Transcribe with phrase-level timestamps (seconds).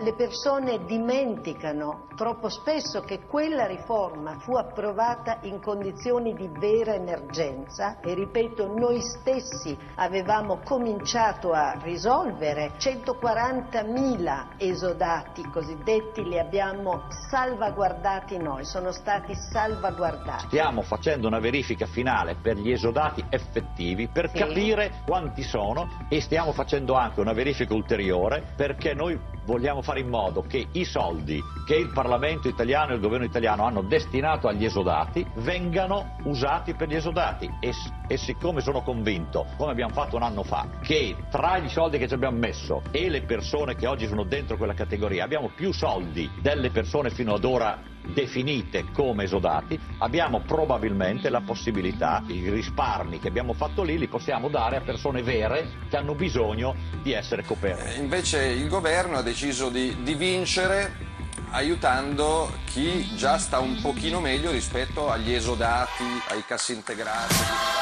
[0.00, 7.98] le persone dimenticano troppo spesso che quella riforma fu approvata in condizioni di vera emergenza
[8.00, 18.64] e ripeto noi stessi avevamo cominciato a risolvere 140.000 esodati cosiddetti li abbiamo salvaguardati noi,
[18.64, 20.46] sono stati salvaguardati.
[20.46, 24.38] Stiamo facendo una verifica finale per gli esodati effettivi per sì.
[24.38, 30.08] capire quanti sono e stiamo facendo anche una verifica ulteriore perché noi vogliamo fare in
[30.08, 34.66] modo che i soldi che il Parlamento italiano e il governo italiano hanno destinato agli
[34.66, 37.50] esodati vengano usati per gli esodati.
[37.58, 37.72] E,
[38.06, 42.06] e siccome sono convinto, come abbiamo fatto un anno fa, che tra i soldi che
[42.06, 46.30] ci abbiamo messo e le persone che oggi sono dentro quella categoria abbiamo più soldi
[46.42, 53.28] delle persone fino ad ora definite come esodati, abbiamo probabilmente la possibilità, i risparmi che
[53.28, 57.94] abbiamo fatto lì li possiamo dare a persone vere che hanno bisogno di essere coperte.
[57.94, 61.06] Eh, invece il governo ha deciso di, di vincere
[61.50, 67.77] aiutando chi già sta un pochino meglio rispetto agli esodati, ai cassi integrati.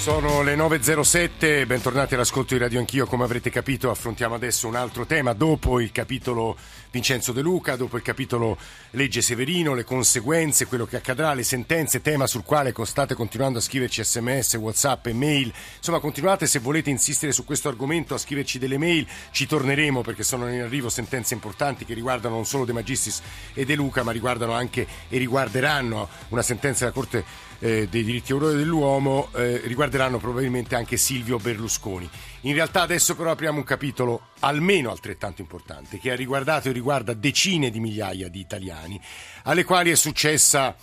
[0.00, 5.04] Sono le 9.07, bentornati all'ascolto di Radio Anch'io, come avrete capito affrontiamo adesso un altro
[5.04, 6.56] tema, dopo il capitolo
[6.90, 8.56] Vincenzo De Luca, dopo il capitolo
[8.92, 13.60] Legge Severino, le conseguenze, quello che accadrà, le sentenze, tema sul quale state continuando a
[13.60, 18.58] scriverci sms, whatsapp e mail, insomma continuate se volete insistere su questo argomento a scriverci
[18.58, 22.72] delle mail, ci torneremo perché sono in arrivo sentenze importanti che riguardano non solo De
[22.72, 23.20] Magistris
[23.52, 28.36] e De Luca ma riguardano anche e riguarderanno una sentenza della Corte eh, dei diritti
[28.36, 32.08] dell'uomo eh, riguarderanno probabilmente anche Silvio Berlusconi.
[32.42, 37.14] In realtà adesso però apriamo un capitolo almeno altrettanto importante che ha riguardato e riguarda
[37.14, 39.00] decine di migliaia di italiani
[39.44, 40.74] alle quali è successa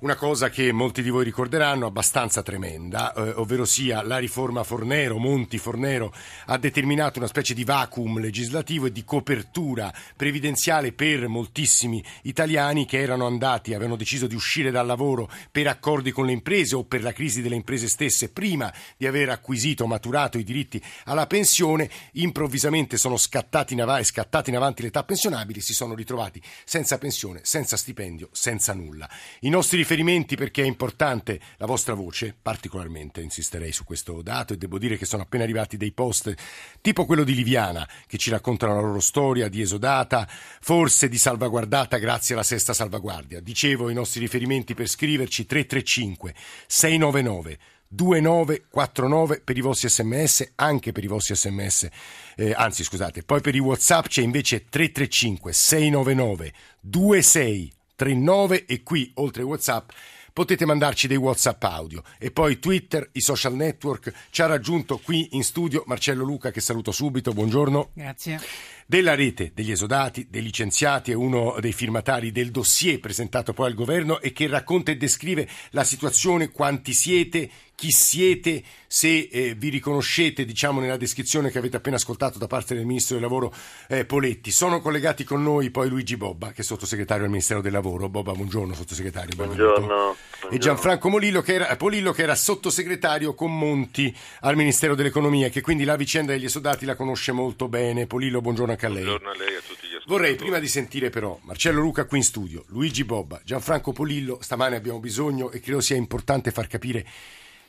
[0.00, 5.16] una cosa che molti di voi ricorderanno abbastanza tremenda, eh, ovvero sia la riforma Fornero,
[5.16, 6.12] Monti Fornero
[6.46, 13.00] ha determinato una specie di vacuum legislativo e di copertura previdenziale per moltissimi italiani che
[13.00, 17.02] erano andati, avevano deciso di uscire dal lavoro per accordi con le imprese o per
[17.02, 22.98] la crisi delle imprese stesse prima di aver acquisito, maturato i diritti alla pensione, improvvisamente
[22.98, 27.78] sono scattati in, av- scattati in avanti l'età pensionabile, si sono ritrovati senza pensione, senza
[27.78, 29.08] stipendio, senza nulla.
[29.40, 34.56] I nostri riferimenti perché è importante la vostra voce, particolarmente insisterei su questo dato e
[34.56, 36.34] devo dire che sono appena arrivati dei post
[36.80, 41.98] tipo quello di Liviana che ci raccontano la loro storia di esodata, forse di salvaguardata
[41.98, 43.38] grazie alla sesta salvaguardia.
[43.38, 46.34] Dicevo i nostri riferimenti per scriverci 335
[46.66, 47.58] 699
[47.88, 51.88] 2949 per i vostri sms, anche per i vostri sms,
[52.34, 59.10] eh, anzi scusate, poi per i whatsapp c'è invece 335 699 26 39 e qui,
[59.14, 59.90] oltre WhatsApp,
[60.32, 62.02] potete mandarci dei WhatsApp audio.
[62.18, 66.60] E poi Twitter, i social network, ci ha raggiunto qui in studio Marcello Luca, che
[66.60, 67.32] saluto subito.
[67.32, 67.90] Buongiorno.
[67.94, 68.38] Grazie.
[68.88, 73.74] Della rete degli esodati, dei licenziati, è uno dei firmatari del dossier presentato poi al
[73.74, 79.68] governo e che racconta e descrive la situazione, quanti siete, chi siete, se eh, vi
[79.70, 83.52] riconoscete diciamo, nella descrizione che avete appena ascoltato da parte del Ministro del Lavoro
[83.88, 84.52] eh, Poletti.
[84.52, 88.08] Sono collegati con noi poi Luigi Bobba, che è sottosegretario al Ministero del Lavoro.
[88.08, 89.34] Bobba, buongiorno sottosegretario.
[89.34, 89.86] Buongiorno.
[89.86, 90.16] buongiorno.
[90.48, 95.60] E Gianfranco Molillo che, era, Polillo che era sottosegretario con Monti al Ministero dell'Economia, che
[95.60, 98.06] quindi la vicenda degli esodati la conosce molto bene.
[98.06, 99.04] Polillo, buongiorno anche a lei.
[99.04, 100.04] Buongiorno a lei e a tutti gli ascoltatori.
[100.06, 104.76] Vorrei prima di sentire però Marcello Luca qui in studio, Luigi Bobba, Gianfranco Polillo, stamane
[104.76, 107.06] abbiamo bisogno e credo sia importante far capire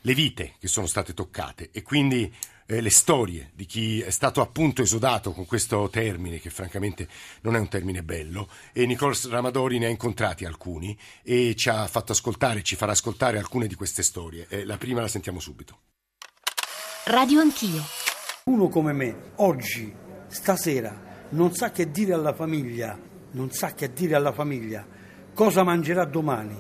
[0.02, 2.32] le vite che sono state toccate e quindi
[2.68, 7.08] eh, le storie di chi è stato appunto esodato con questo termine, che francamente
[7.42, 11.88] non è un termine bello, e Nicolas Ramadori ne ha incontrati alcuni e ci ha
[11.88, 14.46] fatto ascoltare, ci farà ascoltare alcune di queste storie.
[14.50, 15.80] Eh, la prima la sentiamo subito.
[17.06, 17.84] Radio Anch'io.
[18.46, 19.94] Uno come me, oggi,
[20.28, 20.96] stasera,
[21.30, 22.98] non sa che dire alla famiglia,
[23.32, 24.86] non sa che dire alla famiglia
[25.38, 26.58] cosa mangerà domani,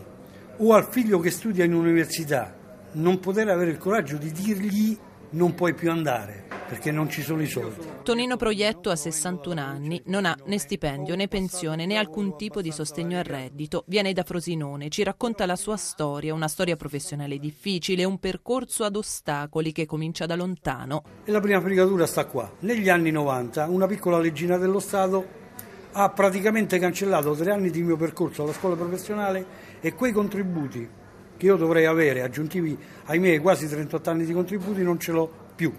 [0.57, 2.55] o al figlio che studia in università,
[2.91, 4.95] non poter avere il coraggio di dirgli
[5.31, 7.85] non puoi più andare perché non ci sono i soldi.
[8.03, 12.71] Tonino Proietto ha 61 anni, non ha né stipendio né pensione né alcun tipo di
[12.71, 13.85] sostegno al reddito.
[13.87, 18.97] Viene da Frosinone, ci racconta la sua storia, una storia professionale difficile, un percorso ad
[18.97, 21.03] ostacoli che comincia da lontano.
[21.23, 22.51] E la prima fregatura sta qua.
[22.59, 25.45] Negli anni 90 una piccola leggina dello Stato
[25.93, 29.45] ha praticamente cancellato tre anni di mio percorso alla scuola professionale
[29.79, 30.96] e quei contributi
[31.37, 35.31] che io dovrei avere aggiuntivi ai miei quasi 38 anni di contributi non ce l'ho
[35.55, 35.71] più.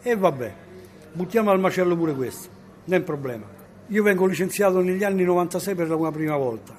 [0.00, 0.54] E vabbè,
[1.12, 2.48] buttiamo al macello pure questo,
[2.84, 3.46] non è un problema.
[3.88, 6.76] Io vengo licenziato negli anni 96 per la prima volta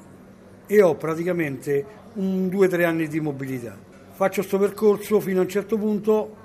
[0.65, 1.83] e ho praticamente
[2.13, 3.75] un 2-3 anni di mobilità.
[4.11, 6.35] Faccio questo percorso fino a un certo punto,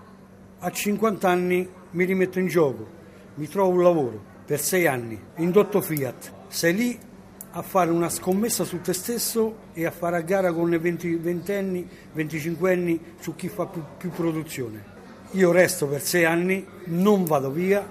[0.58, 2.86] a 50 anni mi rimetto in gioco,
[3.34, 6.32] mi trovo un lavoro per 6 anni, indotto Fiat.
[6.48, 6.98] Sei lì
[7.56, 11.14] a fare una scommessa su te stesso e a fare a gara con i 20,
[11.16, 14.92] 20 anni, 25 anni su chi fa più, più produzione.
[15.32, 17.86] Io resto per 6 anni, non vado via,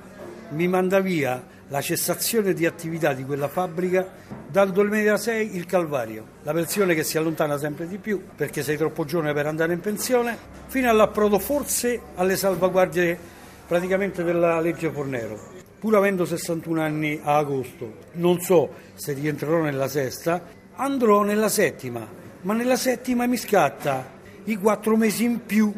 [0.50, 4.06] mi manda via la cessazione di attività di quella fabbrica
[4.48, 9.06] dal 2006 il calvario, la pensione che si allontana sempre di più perché sei troppo
[9.06, 10.38] giovane per andare in pensione,
[10.68, 13.18] fino all'approdo forse alle salvaguardie
[13.66, 15.53] praticamente della legge Fornero.
[15.84, 20.42] Pur avendo 61 anni a agosto, non so se rientrerò nella sesta,
[20.76, 22.08] andrò nella settima,
[22.44, 24.10] ma nella settima mi scatta
[24.46, 25.74] i quattro mesi in più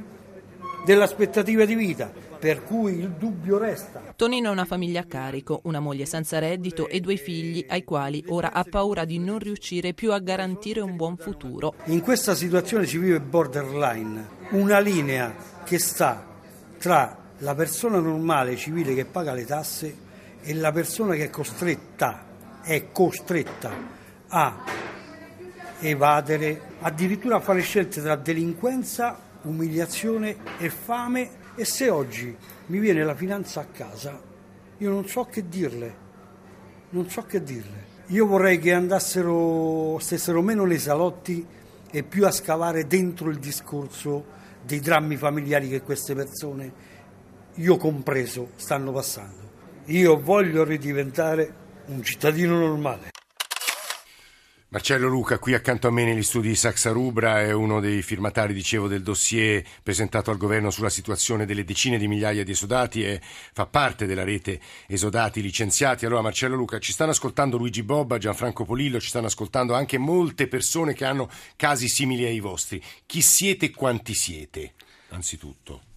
[0.85, 4.13] dell'aspettativa di vita, per cui il dubbio resta.
[4.15, 8.23] Tonino ha una famiglia a carico, una moglie senza reddito e due figli ai quali
[8.27, 11.73] ora ha paura di non riuscire più a garantire un buon futuro.
[11.85, 16.23] In questa situazione ci vive borderline, una linea che sta
[16.77, 20.03] tra la persona normale civile che paga le tasse
[20.41, 22.23] e la persona che è costretta,
[22.61, 23.71] è costretta
[24.27, 24.63] a
[25.79, 32.35] evadere, addirittura a fare scelte tra delinquenza, umiliazione e fame e se oggi
[32.67, 34.19] mi viene la finanza a casa,
[34.77, 35.95] io non so che dirle,
[36.89, 37.93] non so che dirle.
[38.09, 41.45] Io vorrei che andassero, stessero meno nei salotti
[41.89, 46.93] e più a scavare dentro il discorso dei drammi familiari che queste persone,
[47.55, 49.43] io compreso, stanno passando.
[49.85, 53.11] Io voglio ridiventare un cittadino normale.
[54.75, 58.53] Marcello Luca, qui accanto a me negli studi di Saxa Rubra, è uno dei firmatari,
[58.53, 63.21] dicevo, del dossier presentato al governo sulla situazione delle decine di migliaia di esodati e
[63.21, 66.05] fa parte della rete esodati licenziati.
[66.05, 70.47] Allora, Marcello Luca, ci stanno ascoltando Luigi Bobba, Gianfranco Polillo, ci stanno ascoltando anche molte
[70.47, 72.83] persone che hanno casi simili ai vostri.
[73.05, 74.73] Chi siete e quanti siete,
[75.09, 75.93] anzitutto?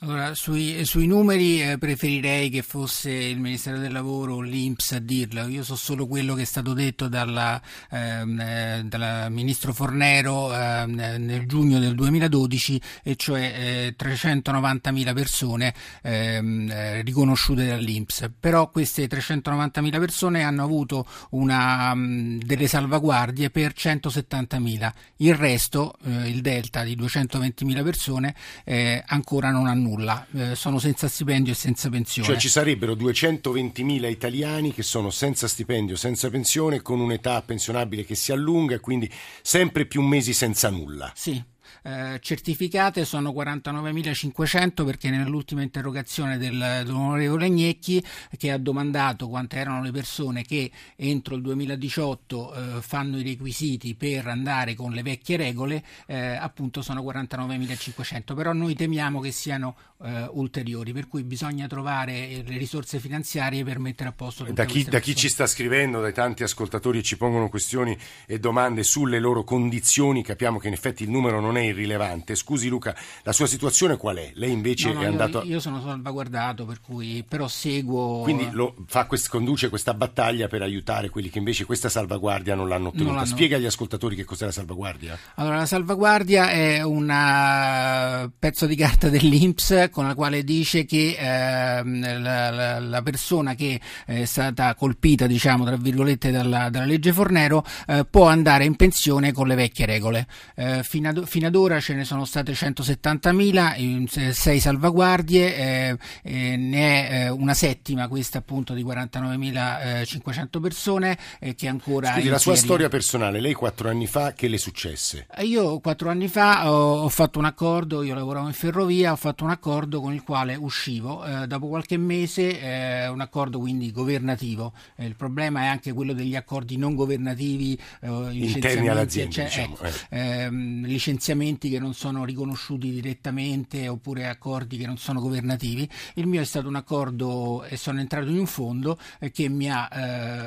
[0.00, 5.00] Allora, sui, sui numeri eh, preferirei che fosse il Ministero del Lavoro o l'Inps a
[5.00, 5.48] dirlo.
[5.48, 7.60] Io so solo quello che è stato detto dal
[7.90, 16.70] ehm, eh, dalla Ministro Fornero eh, nel giugno del 2012, e cioè 390.000 persone ehm,
[16.70, 18.30] eh, riconosciute dall'Inps.
[18.38, 24.92] Però queste 390.000 persone hanno avuto una, um, delle salvaguardie per 170.000.
[25.16, 30.78] Il resto, eh, il delta di 220.000 persone, eh, ancora non hanno nulla, eh, sono
[30.78, 32.28] senza stipendio e senza pensione.
[32.28, 38.14] Cioè ci sarebbero 220.000 italiani che sono senza stipendio, senza pensione, con un'età pensionabile che
[38.14, 39.10] si allunga e quindi
[39.42, 41.10] sempre più mesi senza nulla.
[41.14, 41.42] Sì
[41.82, 48.04] eh, certificate sono 49.500 perché nell'ultima interrogazione del, dell'onorevole Gnecchi
[48.36, 53.94] che ha domandato quante erano le persone che entro il 2018 eh, fanno i requisiti
[53.94, 59.76] per andare con le vecchie regole, eh, appunto sono 49.500, però noi temiamo che siano
[60.02, 64.84] eh, ulteriori, per cui bisogna trovare le risorse finanziarie per mettere a posto da chi,
[64.84, 69.44] da chi ci sta scrivendo, dai tanti ascoltatori ci pongono questioni e domande sulle loro
[69.44, 72.34] condizioni, capiamo che in effetti il numero non è irrilevante.
[72.34, 74.30] Scusi Luca, la sua situazione qual è?
[74.34, 75.42] Lei invece no, no, è andato...
[75.42, 78.22] Io, io sono salvaguardato, per cui però seguo...
[78.22, 78.74] Quindi lo,
[79.06, 83.10] quest, conduce questa battaglia per aiutare quelli che invece questa salvaguardia non l'hanno ottenuta.
[83.10, 83.34] Non l'hanno...
[83.34, 85.18] Spiega agli ascoltatori che cos'è la salvaguardia.
[85.34, 91.84] Allora, la salvaguardia è un pezzo di carta dell'Inps con la quale dice che eh,
[91.84, 97.64] la, la, la, persona che è stata colpita, diciamo, tra virgolette, dalla, dalla legge Fornero
[97.86, 100.26] eh, può andare in pensione con le vecchie regole.
[100.54, 106.56] Eh, fino, ad, fino ad ora ce ne sono state 170.000, 6 salvaguardie, eh, eh,
[106.56, 112.12] ne è eh, una settima questa appunto di 49.500 persone eh, che ancora...
[112.12, 115.26] Scusi, la sua storia personale, lei quattro anni fa che le successe?
[115.34, 119.16] Eh, io quattro anni fa ho, ho, fatto un accordo, io lavoravo in ferrovia, ho
[119.16, 124.72] fatto un accordo con il quale uscivo, eh, dopo qualche mese un accordo quindi governativo,
[124.96, 129.78] il problema è anche quello degli accordi non governativi interni all'azienda, cioè, diciamo,
[130.10, 135.88] ehm, licenziamenti strumenti che non sono riconosciuti direttamente oppure accordi che non sono governativi.
[136.14, 139.70] Il mio è stato un accordo e sono entrato in un fondo eh, che mi
[139.70, 139.88] ha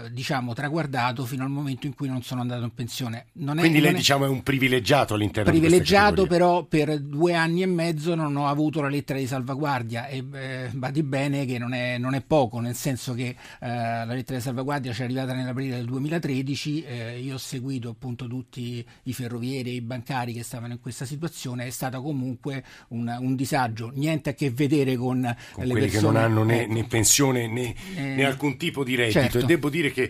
[0.05, 3.27] eh, diciamo traguardato fino al momento in cui non sono andato in pensione.
[3.33, 7.62] Non Quindi è, lei è diciamo è un privilegiato all'interno privilegiato però per due anni
[7.62, 11.74] e mezzo non ho avuto la lettera di salvaguardia e eh, badi bene che non
[11.74, 15.33] è, non è, poco, nel senso che eh, la lettera di salvaguardia ci è arrivata
[15.33, 20.43] nell'aprile del 2013, eh, io ho seguito appunto tutti i ferrovieri e i bancari che
[20.43, 25.22] stavano in questa situazione è stata comunque una, un disagio, niente a che vedere con,
[25.54, 26.74] con le quelli persone, che non hanno né, ecco.
[26.74, 29.40] né pensione né, Eh, né alcun tipo di reddito certo.
[29.40, 30.10] e devo dire che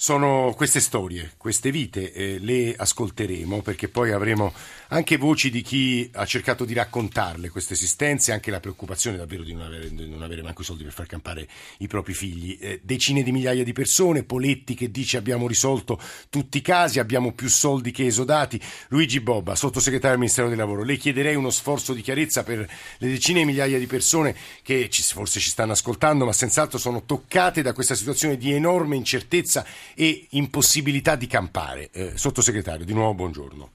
[0.00, 4.52] sono queste storie, queste vite, eh, le ascolteremo perché poi avremo
[4.90, 9.54] anche voci di chi ha cercato di raccontarle queste esistenze, anche la preoccupazione davvero di
[9.54, 12.56] non avere, di non avere manco i soldi per far campare i propri figli.
[12.60, 16.00] Eh, decine di migliaia di persone, Poletti che dice abbiamo risolto
[16.30, 18.60] tutti i casi, abbiamo più soldi che esodati.
[18.90, 22.60] Luigi Bobba, sottosegretario del Ministero del Lavoro, le chiederei uno sforzo di chiarezza per
[22.98, 27.02] le decine di migliaia di persone che ci- forse ci stanno ascoltando, ma senz'altro sono
[27.02, 29.66] toccate da questa situazione di enorme incertezza
[29.98, 31.90] e impossibilità di campare.
[31.92, 33.70] Eh, sottosegretario, di nuovo buongiorno.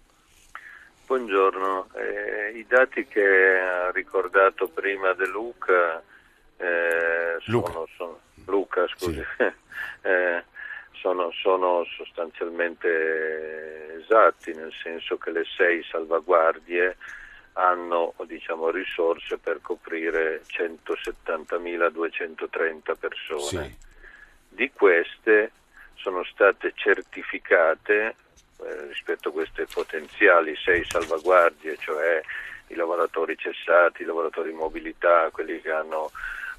[1.06, 6.02] Buongiorno, Eh, i dati che ha ricordato prima De Luca,
[6.58, 9.20] eh, sono, sono- Luca, scusi,
[10.02, 10.44] eh,
[10.94, 16.96] sono, sono sostanzialmente esatti, nel senso che le sei salvaguardie
[17.54, 23.76] hanno diciamo, risorse per coprire 170.230 persone.
[24.48, 25.52] Di queste
[26.04, 28.16] sono state certificate
[28.60, 32.22] eh, rispetto a queste potenziali sei salvaguardie, cioè
[32.68, 36.12] i lavoratori cessati, i lavoratori in mobilità, quelli che hanno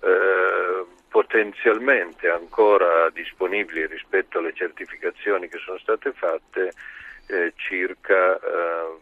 [0.01, 6.73] eh, potenzialmente ancora disponibili rispetto alle certificazioni che sono state fatte
[7.27, 8.99] eh, circa eh,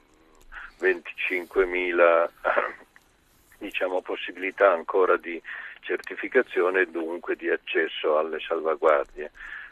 [0.80, 2.28] 25.000
[3.58, 5.40] diciamo, possibilità ancora di
[5.80, 9.30] certificazione e dunque di accesso alle salvaguardie.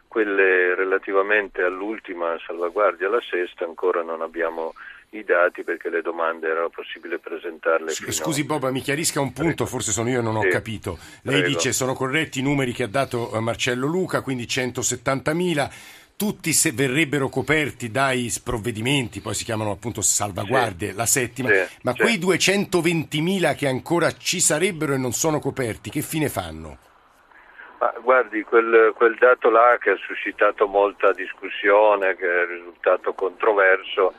[0.08, 4.74] Quelle relativamente all'ultima salvaguardia, la sesta, ancora non abbiamo
[5.10, 9.66] i dati perché le domande era possibile presentarle fino Scusi Boba, mi chiarisca un punto,
[9.66, 10.48] forse sono io e non ho Sì.
[10.48, 10.98] capito.
[11.22, 11.56] Lei Prego.
[11.56, 15.70] dice sono corretti i numeri che ha dato eh, Marcello Luca, quindi 170.000.
[16.20, 21.92] Tutti se verrebbero coperti dai provvedimenti, poi si chiamano appunto salvaguardie, la settima, Sì, ma
[21.92, 22.02] sì.
[22.02, 26.76] quei 220.000 che ancora ci sarebbero e non sono coperti, che fine fanno?
[27.78, 34.12] Ma guardi, quel, quel dato là che ha suscitato molta discussione, che è risultato controverso,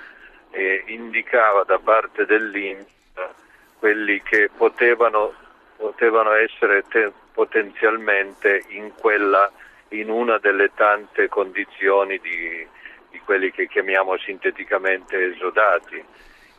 [0.50, 2.90] eh, indicava da parte dell'Inps
[3.78, 5.34] quelli che potevano,
[5.78, 9.52] potevano essere te- potenzialmente in, quella,
[9.92, 12.68] in una delle tante condizioni di,
[13.10, 16.04] di quelli che chiamiamo sinteticamente esodati.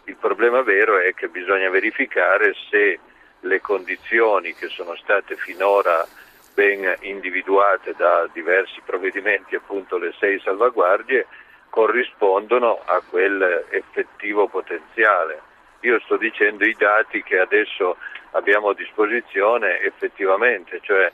[0.04, 2.98] Il problema vero è che bisogna verificare se
[3.40, 6.06] le condizioni che sono state finora
[6.54, 11.26] ben individuate da diversi provvedimenti, appunto le sei salvaguardie,
[11.70, 15.40] corrispondono a quel effettivo potenziale.
[15.80, 17.96] Io sto dicendo i dati che adesso
[18.32, 21.10] abbiamo a disposizione effettivamente, cioè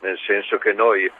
[0.00, 1.10] nel senso che noi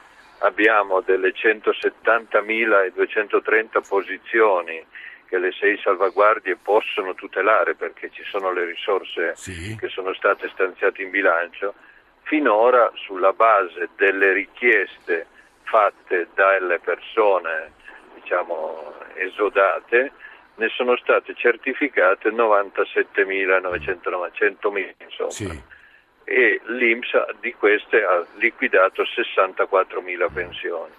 [0.43, 4.85] abbiamo delle 170.230 posizioni
[5.27, 9.33] che le sei salvaguardie possono tutelare perché ci sono le risorse
[9.79, 11.75] che sono state stanziate in bilancio,
[12.23, 15.27] finora sulla base delle richieste
[15.63, 17.73] fatte dalle persone
[18.15, 20.13] diciamo, esodate
[20.57, 25.31] ne sono state certificate 97.900.000 insomma
[26.25, 27.11] e l'Inps
[27.41, 30.93] di queste ha liquidato 64.000 pensioni.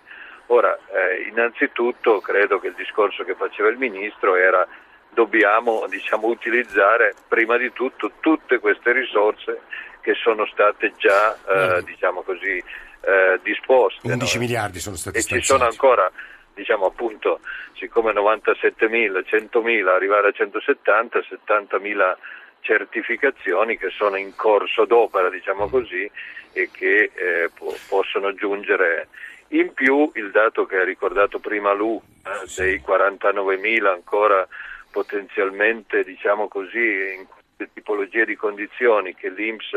[0.47, 4.67] Ora, eh, innanzitutto credo che il discorso che faceva il Ministro era
[5.13, 9.61] dobbiamo diciamo, utilizzare prima di tutto tutte queste risorse
[10.01, 12.61] che sono state già eh, diciamo così,
[13.01, 14.05] eh, disposte.
[14.11, 14.41] 11 no?
[14.43, 16.11] miliardi sono stati e ci sono ancora,
[16.53, 17.39] diciamo appunto,
[17.75, 22.15] siccome 97.000, 100.000, arrivare a 170, 70.000
[22.63, 26.09] certificazioni che sono in corso d'opera, diciamo così,
[26.53, 29.09] e che eh, po- possono giungere.
[29.49, 34.47] In più il dato che ha ricordato prima Lu, eh, dei 49.000 ancora
[34.89, 39.71] potenzialmente, diciamo così, in queste tipologie di condizioni che l'Inps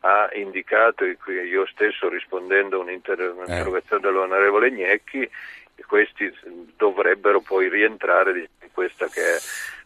[0.00, 5.28] ha indicato e qui io stesso rispondendo a un'inter- un'interrogazione dell'onorevole Gnecchi,
[5.86, 6.32] questi
[6.76, 9.38] dovrebbero poi rientrare in questa che è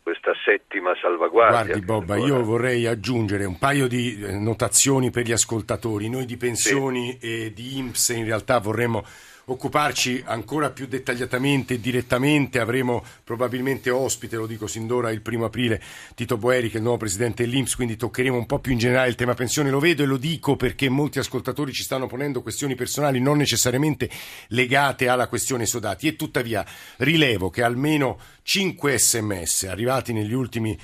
[0.08, 1.64] questa settima salvaguardia.
[1.64, 6.08] Guardi Bobba, io vorrei aggiungere un paio di eh, notazioni per gli ascoltatori.
[6.08, 7.44] Noi di pensioni sì.
[7.44, 9.04] e di IMSS in realtà vorremmo
[9.50, 12.58] occuparci ancora più dettagliatamente e direttamente.
[12.58, 15.82] Avremo probabilmente ospite, lo dico sin d'ora, il primo aprile
[16.14, 19.08] Tito Boeri, che è il nuovo presidente dell'Inps, quindi toccheremo un po' più in generale
[19.08, 19.70] il tema pensione.
[19.70, 24.10] Lo vedo e lo dico perché molti ascoltatori ci stanno ponendo questioni personali non necessariamente
[24.48, 26.64] legate alla questione sodati e tuttavia
[26.98, 30.78] rilevo che almeno 5 sms arrivati negli ultimi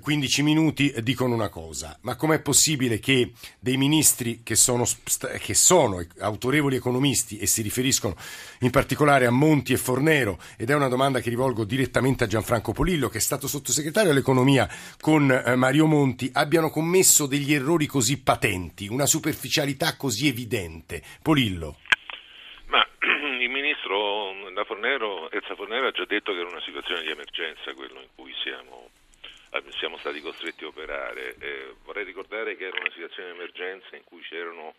[0.00, 4.84] 15 eh, minuti dicono una cosa, ma com'è possibile che dei ministri che sono,
[5.40, 8.14] che sono, autorevoli economisti e si riferiscono
[8.60, 12.72] in particolare a Monti e Fornero, ed è una domanda che rivolgo direttamente a Gianfranco
[12.72, 14.68] Polillo, che è stato sottosegretario all'economia
[15.00, 21.02] con eh, Mario Monti, abbiano commesso degli errori così patenti, una superficialità così evidente?
[21.22, 21.76] Polillo.
[22.66, 22.86] Ma
[23.40, 27.74] il ministro da Fornero, Elsa Fornero ha già detto che era una situazione di emergenza
[27.74, 28.88] quello in cui siamo
[29.78, 31.36] siamo stati costretti a operare.
[31.38, 34.74] Eh, vorrei ricordare che era una situazione di emergenza in cui c'erano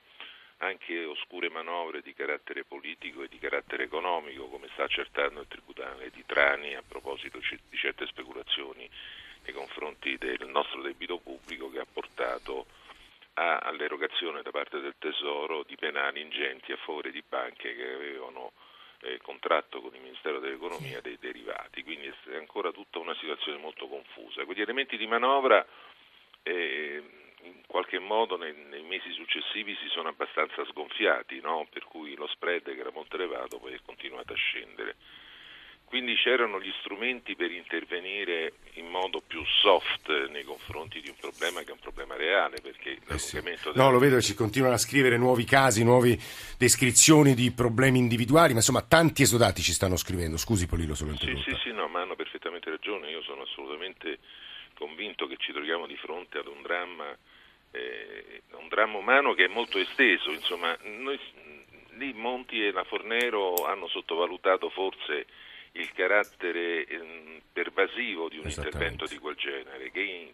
[0.58, 6.10] anche oscure manovre di carattere politico e di carattere economico, come sta accertando il Tribunale
[6.12, 8.90] di Trani a proposito di certe speculazioni
[9.44, 12.66] nei confronti del nostro debito pubblico che ha portato
[13.34, 18.54] all'erogazione da parte del Tesoro di penali ingenti a favore di banche che avevano
[19.06, 23.88] eh, contratto con il Ministero dell'Economia dei derivati, quindi è ancora tutta una situazione molto
[23.88, 24.46] confusa.
[24.46, 25.66] Quegli elementi di manovra
[26.44, 27.04] eh,
[27.44, 31.68] in qualche modo nei, nei, mesi successivi si sono abbastanza sgonfiati, no?
[31.70, 34.96] per cui lo spread che era molto elevato poi è continuato a scendere.
[35.96, 41.62] Quindi c'erano gli strumenti per intervenire in modo più soft nei confronti di un problema
[41.62, 43.42] che è un problema reale, perché eh sì.
[43.76, 46.18] No, lo vedo, ci continuano a scrivere nuovi casi, nuove
[46.58, 50.36] descrizioni di problemi individuali, ma insomma tanti esodati ci stanno scrivendo.
[50.36, 53.10] Scusi Polillo, solo Sì, sì, sì, no, ma hanno perfettamente ragione.
[53.10, 54.20] Io sono assolutamente
[54.74, 57.18] convinto che ci troviamo di fronte ad un dramma,
[57.72, 60.30] eh, un dramma umano che è molto esteso.
[60.32, 61.18] Insomma, noi,
[61.92, 65.26] lì Monti e la Fornero hanno sottovalutato forse
[65.76, 70.34] il carattere ehm, pervasivo di un intervento di quel genere che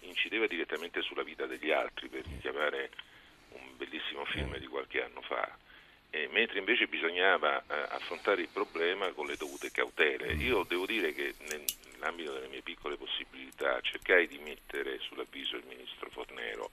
[0.00, 2.90] incideva direttamente sulla vita degli altri per richiamare
[3.50, 5.56] un bellissimo film di qualche anno fa.
[6.10, 10.34] Eh, mentre invece bisognava eh, affrontare il problema con le dovute cautele.
[10.34, 16.08] Io devo dire che nell'ambito delle mie piccole possibilità cercai di mettere sull'avviso il ministro
[16.10, 16.70] Fornero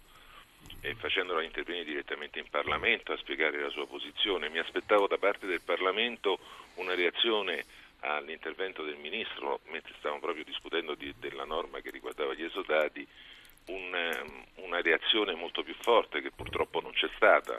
[0.81, 4.49] e facendolo intervenire direttamente in Parlamento a spiegare la sua posizione.
[4.49, 6.39] Mi aspettavo da parte del Parlamento
[6.75, 7.65] una reazione
[8.03, 13.07] all'intervento del Ministro, mentre stavamo proprio discutendo di, della norma che riguardava gli esodati,
[13.65, 17.55] un, ehm, una reazione molto più forte che purtroppo non c'è stata.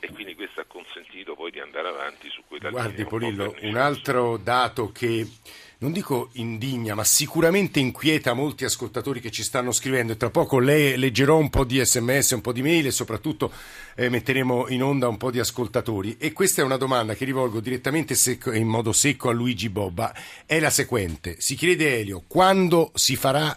[0.00, 4.36] E quindi questo ha consentito poi di andare avanti su quella Guardi Polillo, un altro
[4.36, 5.26] dato che
[5.84, 10.58] non dico indigna, ma sicuramente inquieta molti ascoltatori che ci stanno scrivendo e tra poco
[10.58, 13.52] le, leggerò un po' di sms, un po' di mail e soprattutto
[13.94, 16.16] eh, metteremo in onda un po' di ascoltatori.
[16.18, 20.14] E questa è una domanda che rivolgo direttamente secco, in modo secco a Luigi Bobba.
[20.46, 21.36] È la seguente.
[21.38, 23.54] Si chiede Elio, quando si farà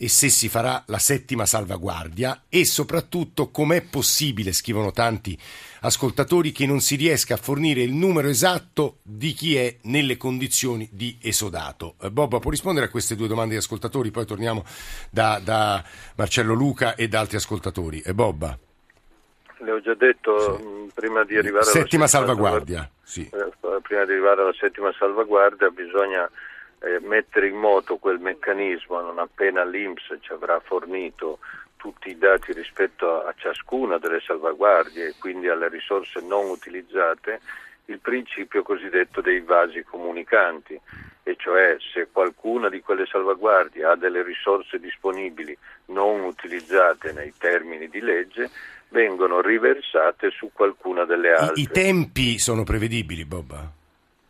[0.00, 5.36] e se si farà la settima salvaguardia e soprattutto com'è possibile, scrivono tanti
[5.80, 10.88] ascoltatori, che non si riesca a fornire il numero esatto di chi è nelle condizioni
[10.92, 11.96] di esodato.
[12.00, 14.64] Eh, Bob può rispondere a queste due domande di ascoltatori, poi torniamo
[15.10, 15.82] da, da
[16.16, 18.00] Marcello Luca e da altri ascoltatori.
[18.00, 18.56] E eh, Bobba.
[19.60, 20.62] Le ho già detto sì.
[20.62, 22.90] Mm, prima di arrivare settima alla settima salvaguardia.
[23.02, 23.28] Sì.
[23.32, 26.30] Eh, prima di arrivare alla settima salvaguardia bisogna
[26.80, 31.38] eh, mettere in moto quel meccanismo non appena l'Inps ci avrà fornito
[31.76, 37.40] tutti i dati rispetto a, a ciascuna delle salvaguardie e quindi alle risorse non utilizzate,
[37.86, 40.78] il principio cosiddetto dei vasi comunicanti,
[41.22, 47.88] e cioè se qualcuna di quelle salvaguardie ha delle risorse disponibili non utilizzate nei termini
[47.88, 48.50] di legge,
[48.90, 51.60] vengono riversate su qualcuna delle altre.
[51.60, 53.76] I, i tempi sono prevedibili, Bob?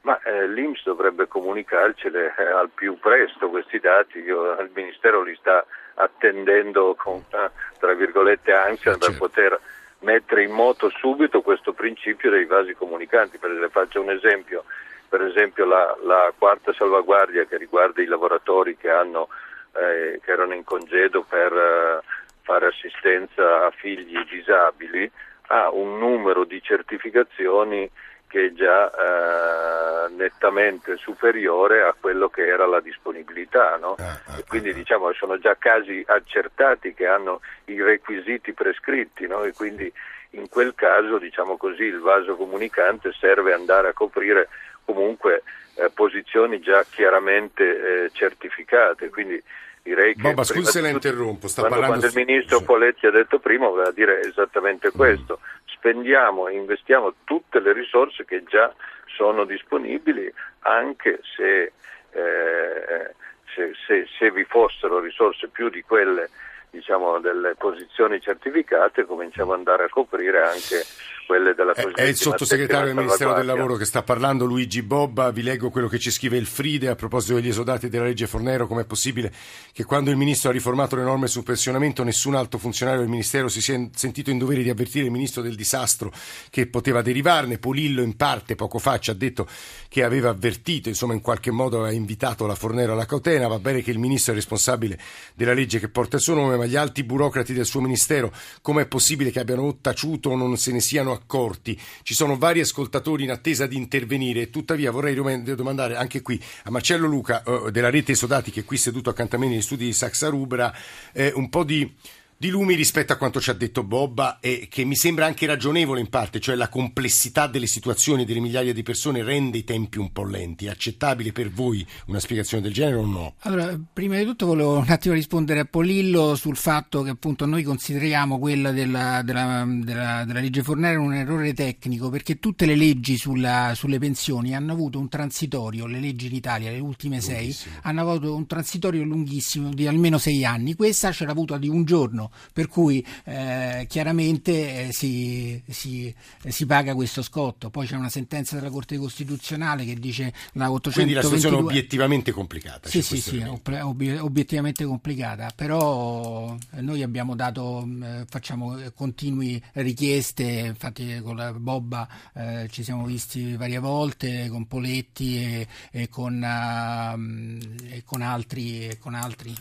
[0.09, 5.37] Ma eh, l'Inps dovrebbe comunicarcele eh, al più presto questi dati, Io, il Ministero li
[5.39, 5.63] sta
[5.97, 9.07] attendendo con, eh, tra virgolette, ansia certo.
[9.07, 9.61] per poter
[9.99, 13.37] mettere in moto subito questo principio dei vasi comunicanti.
[13.37, 14.65] Per esempio, faccio un esempio,
[15.11, 19.29] per esempio la, la quarta salvaguardia che riguarda i lavoratori che, hanno,
[19.75, 22.01] eh, che erano in congedo per eh,
[22.41, 25.11] fare assistenza a figli disabili
[25.49, 27.91] ha un numero di certificazioni
[28.29, 33.77] che è già eh, nettamente superiore a quello che era la disponibilità.
[33.77, 33.97] No?
[33.99, 39.43] Ah, ah, quindi ah, diciamo sono già casi accertati che hanno i requisiti prescritti no?
[39.43, 39.93] e quindi
[40.31, 44.49] in quel caso diciamo così, il vaso comunicante serve andare a coprire
[44.85, 45.43] comunque
[45.77, 47.65] eh, posizioni già chiaramente
[48.05, 49.09] eh, certificate.
[49.09, 49.43] Quindi
[49.83, 53.11] direi che Boba, scusi se la interrompo, sta quando, parlando quando il ministro Poletti ha
[53.11, 55.41] detto prima voleva dire esattamente questo.
[55.79, 58.73] Spendiamo e investiamo tutte le risorse che già
[59.07, 61.73] sono disponibili, anche se,
[62.11, 63.15] eh,
[63.55, 66.29] se, se, se vi fossero risorse più di quelle
[66.71, 70.83] diciamo, delle posizioni certificate, cominciamo ad andare a coprire anche
[71.29, 75.31] quelle della È il sottosegretario del Ministero del Lavoro che sta parlando, Luigi Bobba.
[75.31, 78.67] Vi leggo quello che ci scrive il Fride a proposito degli esodati della legge Fornero.
[78.67, 79.31] Com'è possibile
[79.73, 83.49] che quando il Ministro ha riformato le norme sul pensionamento nessun alto funzionario del Ministero
[83.49, 86.11] si sia sentito in dovere di avvertire il Ministro del disastro
[86.49, 87.59] che poteva derivarne?
[87.59, 89.47] Polillo in parte poco fa ci ha detto
[89.89, 93.49] che aveva avvertito, insomma in qualche modo aveva invitato la Fornero alla cautela.
[93.49, 94.99] Va bene che il Ministro è responsabile
[95.35, 98.87] della legge che porta il suo nome, ma gli alti burocrati del suo Ministero com'è
[98.87, 101.79] possibile che abbiano taciuto o non se ne siano accorti.
[102.03, 107.07] Ci sono vari ascoltatori in attesa di intervenire, tuttavia vorrei domandare anche qui a Marcello
[107.07, 109.93] Luca eh, della rete Esodati che è qui seduto accanto a me negli studi di
[109.93, 110.75] Saxa Rubra
[111.13, 111.95] eh, un po' di
[112.41, 115.99] di lumi rispetto a quanto ci ha detto Bobba e che mi sembra anche ragionevole
[115.99, 120.13] in parte, cioè la complessità delle situazioni delle migliaia di persone rende i tempi un
[120.13, 120.67] po' lenti.
[120.67, 123.35] È accettabile per voi una spiegazione del genere o no?
[123.41, 127.65] Allora, prima di tutto volevo un attimo rispondere a Polillo sul fatto che appunto noi
[127.65, 133.17] consideriamo quella della, della, della, della legge Fornero un errore tecnico perché tutte le leggi
[133.17, 138.01] sulla, sulle pensioni hanno avuto un transitorio, le leggi in Italia, le ultime sei, hanno
[138.01, 140.77] avuto un transitorio lunghissimo di almeno sei anni.
[140.77, 146.51] Questa ce l'ha avuta di un giorno per cui eh, chiaramente eh, si, si, eh,
[146.51, 147.71] si, paga questo scotto.
[147.71, 150.93] Poi c'è una sentenza della Corte Costituzionale che dice la 822...
[150.93, 152.89] Quindi la situazione è obiettivamente complicata.
[152.89, 160.43] Sì, sì, sì, ob- obiettivamente complicata, però eh, noi abbiamo dato, eh, facciamo continui richieste,
[160.43, 166.35] infatti con la Bobba eh, ci siamo visti varie volte, con Poletti e, e, con,
[166.35, 168.89] uh, e con, altri.
[168.89, 169.55] E con altri.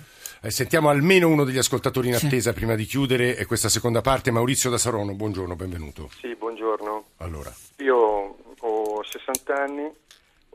[0.47, 4.31] sentiamo almeno uno degli ascoltatori in attesa prima di chiudere questa seconda parte.
[4.31, 6.09] Maurizio da Sarono, buongiorno, benvenuto.
[6.09, 7.03] Sì, buongiorno.
[7.17, 7.53] Allora.
[7.77, 9.87] Io ho 60 anni,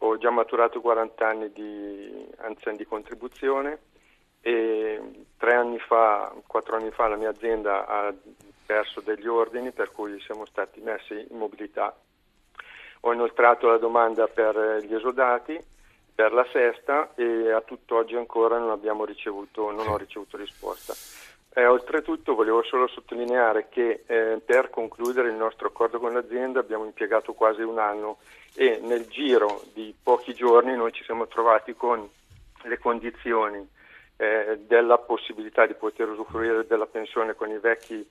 [0.01, 3.79] ho già maturato 40 anni di anziani di contribuzione
[4.41, 5.01] e
[5.37, 8.12] tre anni fa, quattro anni fa la mia azienda ha
[8.67, 11.97] perso degli ordini per cui siamo stati messi in mobilità.
[13.03, 15.57] Ho inoltrato la domanda per gli esodati
[16.15, 20.95] per la sesta e a tutt'oggi ancora non, ricevuto, non ho ricevuto risposta.
[21.55, 26.87] Eh, oltretutto volevo solo sottolineare che eh, per concludere il nostro accordo con l'azienda abbiamo
[26.87, 28.19] impiegato quasi un anno
[28.55, 32.09] e nel giro di pochi giorni noi ci siamo trovati con
[32.62, 33.69] le condizioni
[34.17, 38.09] eh, della possibilità di poter usufruire della pensione con i vecchi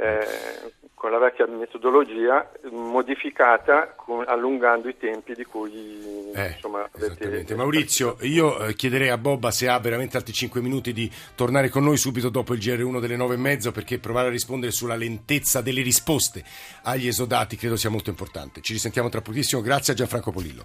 [0.00, 7.54] eh, con la vecchia metodologia modificata con, allungando i tempi di cui eh, insomma, avete...
[7.54, 11.84] Maurizio, io eh, chiederei a Bobba se ha veramente altri 5 minuti di tornare con
[11.84, 15.60] noi subito dopo il GR1 delle 9 e mezzo perché provare a rispondere sulla lentezza
[15.60, 16.44] delle risposte
[16.82, 18.60] agli esodati credo sia molto importante.
[18.62, 20.64] Ci risentiamo tra pochissimo, grazie a Gianfranco Polillo.